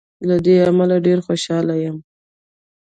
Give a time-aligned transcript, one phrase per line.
[0.27, 1.97] له دې امله ډېر خوشاله یم.